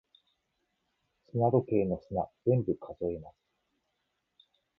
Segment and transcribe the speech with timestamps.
[1.31, 3.35] 砂時計の砂、全部数えます。